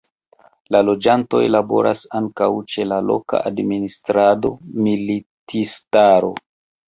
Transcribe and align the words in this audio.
La 0.75 0.79
loĝantoj 0.85 1.41
laboras 1.55 2.01
ankaŭ 2.21 2.47
ĉe 2.75 2.87
la 2.93 2.97
loka 3.11 3.41
administrado, 3.51 4.53
militistaro. 4.87 6.33